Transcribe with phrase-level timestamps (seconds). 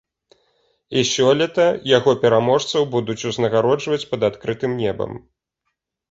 [0.99, 1.65] І сёлета
[1.97, 5.11] яго пераможцаў будуць узнагароджваць пад адкрытым небам.